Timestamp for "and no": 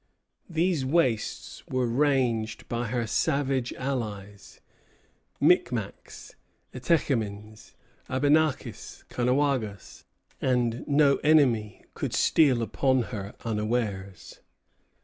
10.41-11.17